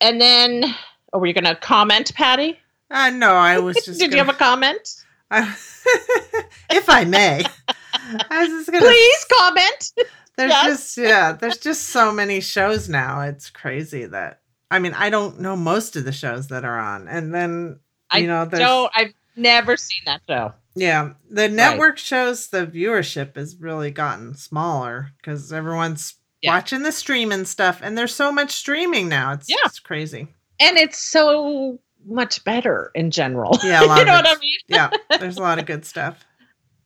[0.00, 0.64] and then
[1.12, 2.58] oh, were you going to comment patty
[2.90, 3.98] Uh, no, I was just.
[3.98, 5.40] did you have a comment a?
[6.70, 7.63] if I may, I
[8.12, 8.64] gonna.
[8.80, 9.92] please comment
[10.36, 10.66] There's yes.
[10.66, 11.32] just yeah.
[11.32, 13.20] There's just so many shows now.
[13.22, 14.40] It's crazy that.
[14.70, 17.78] I mean, I don't know most of the shows that are on, and then
[18.10, 22.66] I you know, there's don't i've never seen that show yeah, the network shows the
[22.66, 26.54] viewership has really gotten smaller because everyone's Yeah.
[26.54, 29.32] watching the stream and stuff, and there's so much streaming now.
[29.34, 29.56] It's Yeah.
[29.64, 30.34] it's crazy.
[30.58, 34.90] and it's so much better in general Yeah, you know what i mean Yeah,
[35.20, 36.24] there's a lot of good stuff.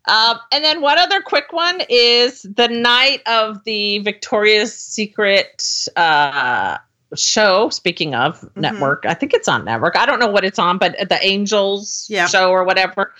[0.08, 6.78] Um, and then one other quick one is the night of the Victoria's Secret uh,
[7.14, 7.68] show.
[7.70, 8.60] Speaking of Mm-hmm.
[8.60, 9.96] network, I think it's on network.
[9.96, 12.26] I don't know what it's on, but the Angels Yeah.
[12.26, 13.12] show or whatever.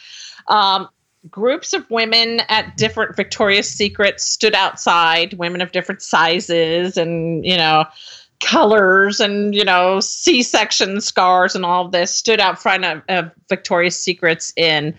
[0.48, 0.88] Um,
[1.31, 7.57] groups of women at different Victoria's Secrets stood outside, women of different sizes and, you
[7.57, 7.85] know,
[8.40, 13.31] colors and, you know, C section scars and all this stood out front of, of
[13.48, 14.94] Victoria's Secrets in,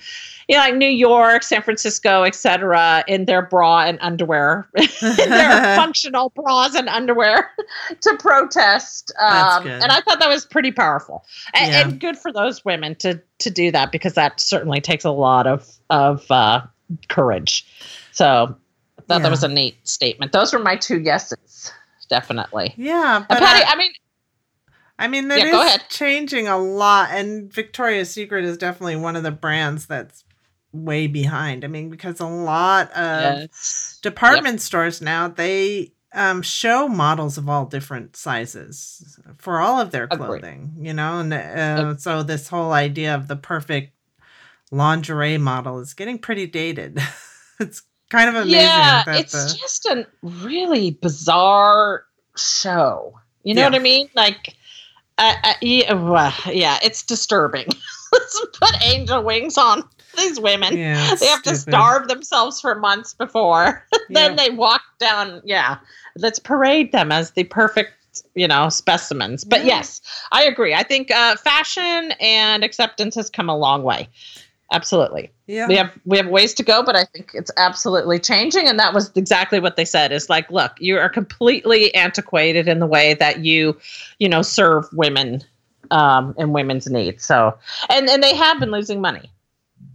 [0.49, 4.87] you know, like New York, San Francisco, etc., in their bra and underwear, in
[5.29, 7.51] their functional bras and underwear
[8.01, 9.13] to protest.
[9.19, 11.81] Um, and I thought that was pretty powerful and, Yeah.
[11.81, 15.45] and good for those women to to do that because that certainly takes a lot
[15.47, 16.61] of of uh,
[17.09, 17.65] courage.
[18.11, 18.25] So
[18.97, 19.19] I thought Yeah.
[19.19, 20.31] that was a neat statement.
[20.31, 21.71] Those were my two yeses,
[22.09, 22.73] definitely.
[22.75, 23.91] Yeah, And but Patty, I, I mean,
[24.97, 29.21] I mean, it Yeah, is changing a lot, and Victoria's Secret is definitely one of
[29.23, 30.23] the brands that's
[30.71, 31.63] way behind.
[31.63, 33.99] I mean, because a lot of yes.
[34.01, 40.05] department stores now they um, show models of all different sizes for all of their
[40.05, 40.25] Agreed.
[40.25, 40.73] clothing.
[40.77, 43.93] You know, and uh, so this whole idea of the perfect
[44.71, 46.99] lingerie model is getting pretty dated.
[47.59, 48.61] it's kind of amazing.
[48.61, 52.05] yeah, it's the, just a really bizarre
[52.37, 53.19] show.
[53.43, 53.67] You know Yeah.
[53.69, 54.09] what I mean?
[54.15, 54.55] Like,
[55.17, 57.67] uh, uh, yeah, well, yeah, it's disturbing.
[58.11, 59.83] Let's put angel wings on
[60.17, 60.77] these women.
[60.77, 63.83] yeah, they have to starve themselves for months before.
[64.09, 64.35] then Yeah.
[64.35, 65.41] they walk down.
[65.45, 65.77] Yeah,
[66.17, 67.93] let's parade them as the perfect,
[68.35, 69.43] you know, specimens.
[69.43, 69.77] But Yeah.
[69.77, 70.73] yes, I agree.
[70.73, 74.07] I think uh, fashion and acceptance has come a long way.
[74.71, 75.67] Absolutely, yeah.
[75.67, 78.67] we have we have ways to go, but I think it's absolutely changing.
[78.67, 80.11] And that was exactly what they said.
[80.11, 83.75] Is like, look, you are completely antiquated in the way that you,
[84.19, 85.41] you know, serve women
[85.89, 87.25] um, and women's needs.
[87.25, 87.57] So,
[87.89, 89.31] and and they have been losing money.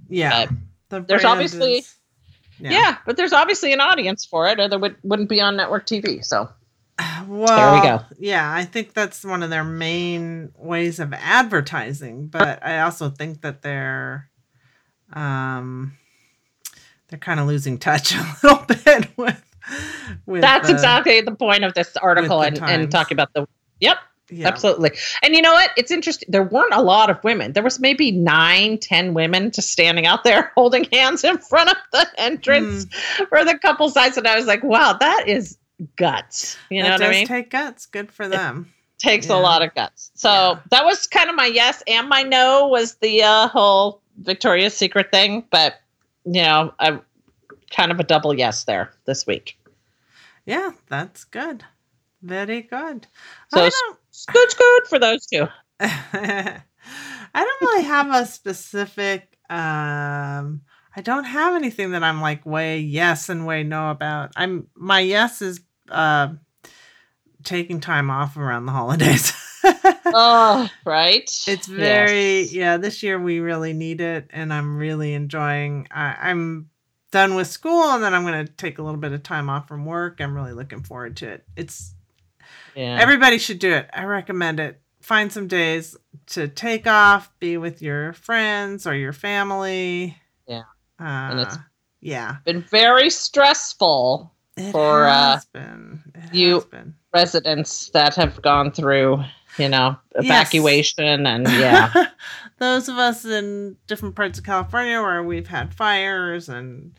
[0.08, 0.46] Yeah.
[0.46, 0.54] but
[0.88, 1.94] The there's obviously- is-
[2.60, 2.98] Yeah.
[3.06, 6.24] but there's obviously an audience for it, or there would, wouldn't be on network TV.
[6.24, 6.48] So
[7.26, 8.04] Well, go.
[8.18, 13.40] Yeah, I think that's one of their main ways of advertising, but I also think
[13.42, 14.28] that they're
[15.12, 15.96] um
[17.08, 19.40] they're kind of losing touch a little bit with
[20.26, 23.46] with that's the- exactly the point of this article and, and talking about the.
[23.80, 23.96] Yep,
[24.34, 24.48] yeah.
[24.48, 24.92] absolutely.
[25.22, 25.70] And you know what?
[25.76, 26.28] It's interesting.
[26.30, 27.52] There weren't a lot of women.
[27.52, 31.76] There was maybe nine, ten women just standing out there holding hands in front of
[31.92, 33.24] the entrance Hmm.
[33.26, 35.58] for the couple sides, and I was like, "Wow, that is
[35.96, 37.26] guts." You know that what I mean?
[37.26, 37.86] take guts.
[37.86, 38.70] Good for them.
[38.98, 39.36] takes Yeah.
[39.36, 40.10] a lot of guts.
[40.14, 40.60] So Yeah.
[40.70, 45.10] that was kind of my yes and my no was the uh, whole Victoria's Secret
[45.10, 45.74] thing, but
[46.24, 47.02] you know, I'm
[47.70, 49.58] kind of a double yes there this week.
[50.46, 51.64] Yeah, that's good.
[52.22, 53.06] Very good.
[53.52, 53.98] So I don't
[54.32, 55.46] Good, good for those two.
[55.80, 56.60] I
[57.34, 60.62] don't really have a specific um
[60.96, 64.32] I don't have anything that I'm like way yes and way no about.
[64.36, 65.60] I'm my yes is
[65.90, 66.34] uh
[67.42, 69.32] taking time off around the holidays.
[70.06, 71.30] oh, right.
[71.46, 72.52] It's very Yes.
[72.52, 72.76] yeah.
[72.76, 75.88] This year we really need it, and I'm really enjoying.
[75.90, 76.70] I, I'm
[77.12, 79.68] done with school, and then I'm going to take a little bit of time off
[79.68, 80.20] from work.
[80.20, 81.44] I'm really looking forward to it.
[81.56, 81.93] It's
[82.74, 82.98] Yeah.
[83.00, 83.88] everybody should do it.
[83.92, 84.80] I recommend it.
[85.00, 85.96] Find some days
[86.28, 90.16] to take off, be with your friends or your family.
[90.46, 90.62] Yeah.
[90.98, 91.58] uh, it's-
[92.00, 92.36] yeah.
[92.44, 96.02] been very stressful It for, uh, has been.
[96.14, 96.66] It you-
[97.14, 99.22] residents that have gone through,
[99.58, 100.24] you know, Yes.
[100.24, 101.92] evacuation and yeah.
[102.58, 106.92] Those of us in different parts of California where we've had fires and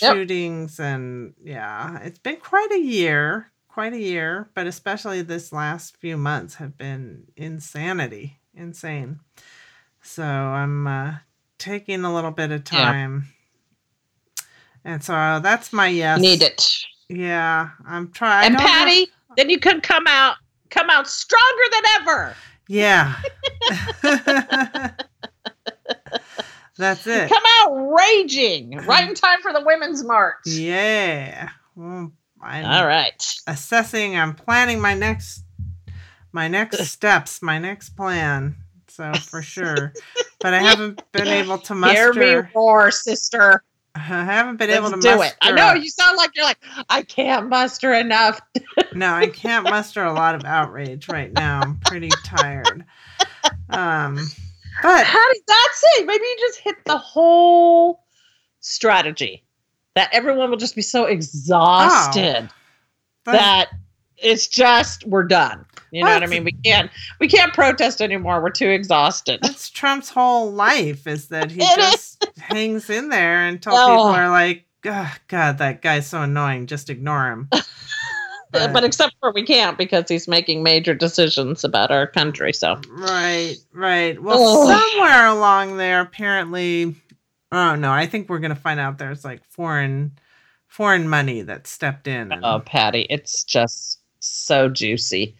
[0.00, 0.14] Yep.
[0.14, 5.96] shootings and yeah, it's been quite a year, quite a year, but especially this last
[5.98, 9.20] few months have been insanity, insane.
[10.02, 11.14] So I'm uh,
[11.58, 12.78] taking a little bit of Yeah.
[12.92, 13.28] time.
[14.84, 16.18] And so uh, that's my yes.
[16.20, 16.66] Need it.
[17.08, 18.46] Yeah, I'm trying.
[18.46, 20.36] and Patty, then you could come out
[20.70, 22.34] come out stronger than ever.
[22.68, 23.16] Yeah.
[26.76, 27.28] That's it.
[27.28, 30.46] Come out raging right in time for the women's march.
[30.46, 31.50] Yeah.
[31.74, 32.12] Well,
[32.42, 33.12] I'm All right.
[33.46, 34.16] assessing.
[34.16, 35.44] I'm planning my next
[36.32, 38.56] my next steps, my next plan.
[38.88, 39.92] So for sure,
[40.42, 42.12] but I haven't been able to muster.
[42.12, 43.62] Hear me roar, sister.
[43.94, 45.24] I haven't been able to do muster.
[45.26, 45.36] it.
[45.42, 48.40] I know you sound like you're like, I can't muster enough.
[48.94, 51.60] No, I can't muster a lot of outrage right now.
[51.62, 52.84] I'm pretty tired.
[53.68, 54.16] Um,
[54.82, 56.04] but how did that say?
[56.04, 58.04] Maybe you just hit the whole
[58.60, 59.44] strategy
[59.96, 62.54] that everyone will just be so exhausted oh,
[63.24, 63.70] but- that
[64.22, 65.64] it's just we're done.
[65.92, 66.44] You know what I mean?
[66.44, 66.88] We can't
[67.18, 68.40] we can't protest anymore.
[68.42, 69.40] We're too exhausted.
[69.42, 73.88] That's Trump's whole life is that he just hangs in there until Oh.
[73.88, 76.66] people are like, "Ugh, God, that guy's so annoying.
[76.66, 77.48] Just ignore him.
[78.52, 82.52] But- but except for we can't because he's making major decisions about our country.
[82.52, 84.20] So Right, right.
[84.20, 84.68] Well, Oh.
[84.92, 86.96] somewhere along there, apparently,
[87.52, 90.12] oh no, I think we're gonna find out there's like foreign,
[90.66, 92.32] foreign money that stepped in.
[92.32, 95.34] and- oh Patty, it's just so juicy.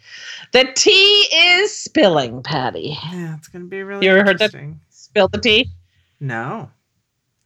[0.53, 2.97] The tea is spilling, Patty.
[3.11, 4.53] yeah, it's gonna be really You ever heard that?
[4.53, 4.79] interesting.
[4.89, 5.69] Spill the tea.
[6.19, 6.69] No,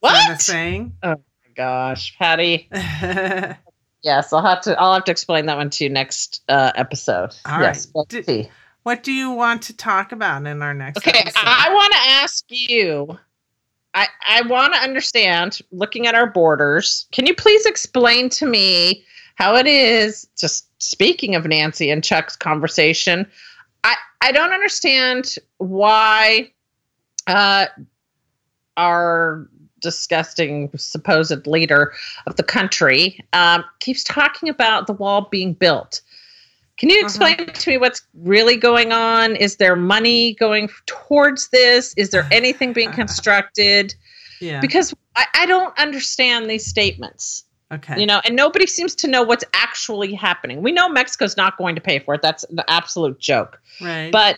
[0.03, 0.41] Is that a What?
[0.41, 0.93] saying?
[1.03, 2.69] Oh my gosh, Patty.
[4.03, 4.79] Yes, I'll have to.
[4.79, 7.33] I'll have to explain that one to you next uh, episode.
[7.43, 7.75] All yes, right.
[7.75, 8.49] spill the Did- tea.
[8.83, 10.99] what do you want to talk about in our next?
[10.99, 11.39] Okay, episode?
[11.43, 13.17] I want to ask you.
[13.95, 15.59] I I want to understand.
[15.71, 19.03] Looking at our borders, can you please explain to me
[19.35, 20.27] how it is?
[20.37, 23.25] Just speaking of Nancy and Chuck's conversation,
[23.83, 26.51] I I don't understand why
[27.27, 27.65] uh,
[28.77, 29.49] our
[29.81, 31.93] disgusting supposed leader
[32.25, 36.01] of the country um, keeps talking about the wall being built.
[36.77, 37.05] Can you Uh-huh.
[37.05, 39.35] explain to me what's really going on?
[39.35, 41.93] Is there money going towards this?
[41.95, 43.95] Is there anything being constructed?
[44.41, 44.59] yeah.
[44.59, 47.97] Because I, I don't understand these statements, okay.
[47.99, 50.61] you know, and nobody seems to know what's actually happening.
[50.61, 52.21] We know Mexico's not going to pay for it.
[52.21, 53.61] That's an absolute joke.
[53.81, 54.11] right.
[54.11, 54.37] But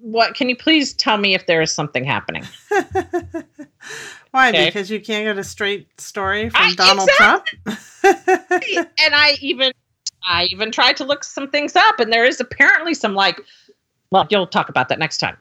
[0.00, 2.44] what can you please tell me if there is something happening?
[4.30, 4.50] Why?
[4.50, 4.66] Okay.
[4.66, 7.60] Because you can't get a straight story from I- Donald exactly.
[7.64, 8.88] Trump.
[8.98, 9.72] and I even
[10.26, 13.40] I even tried to look some things up, and there is apparently some like,
[14.10, 15.36] well, you'll talk about that next time.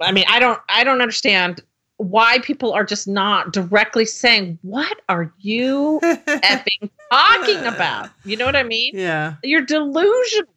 [0.00, 1.60] I mean, I don't I don't understand
[1.98, 8.08] why people are just not directly saying what are you effing talking about.
[8.24, 8.92] You know what I mean?
[8.94, 9.34] yeah.
[9.42, 10.52] You're delusional.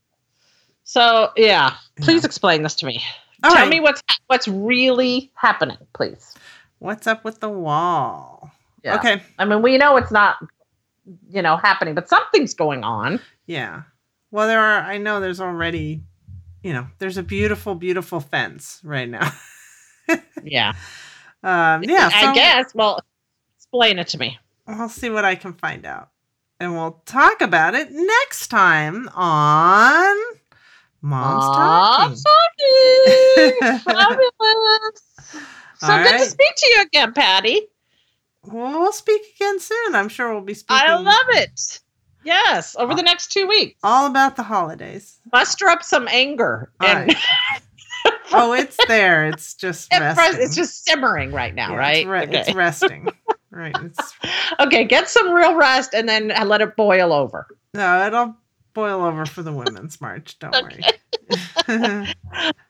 [0.86, 2.28] So yeah, please Yeah.
[2.28, 3.04] explain this to me.
[3.44, 3.70] All Tell right.
[3.70, 6.34] me what's what's really happening, please.
[6.80, 8.52] What's up with the wall?
[8.84, 8.96] Yeah.
[8.96, 9.22] Okay.
[9.40, 10.38] I mean, we know it's not,
[11.30, 13.20] you know, happening, but something's going on.
[13.46, 13.84] Yeah.
[14.32, 14.82] Well, there are.
[14.82, 16.04] I know there's already.
[16.64, 19.32] You know, there's a beautiful, beautiful fence right now.
[20.44, 20.74] Yeah.
[21.42, 22.10] Um, yeah.
[22.14, 22.76] I so guess.
[22.76, 23.00] Well,
[23.58, 24.38] explain it to me.
[24.68, 26.10] I'll see what I can find out,
[26.60, 30.16] and we'll talk about it next time on
[31.02, 32.10] Mom's Talking.
[32.10, 33.80] Mom's talking.
[33.80, 35.02] Fabulous.
[35.80, 37.62] So All good to speak to you again, Patty.
[38.46, 39.96] Well, we'll speak again soon.
[39.96, 41.80] I'm sure we'll be speaking I love it.
[42.26, 43.80] Yes, over the next two weeks.
[43.84, 45.20] all about the holidays.
[45.34, 46.72] Muster up some anger.
[46.80, 47.14] And
[48.36, 49.28] Oh, it's there.
[49.28, 50.42] It's just resting.
[50.42, 51.98] it's just simmering right now, Yeah, right?
[51.98, 52.40] It's, re- okay.
[52.40, 53.08] it's resting.
[53.52, 53.76] right.
[53.84, 54.14] It's
[54.60, 57.48] okay, get some real rest and then let it boil over.
[57.74, 58.36] no, it'll
[58.74, 60.38] boil over for the women's march.
[60.40, 60.84] Don't worry.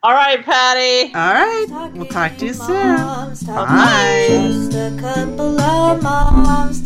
[0.03, 1.13] All right, Patty.
[1.15, 1.91] all right.
[1.93, 2.67] We'll talk to you soon.
[2.75, 4.25] Moms Bye.
[4.29, 6.83] Just a couple of moms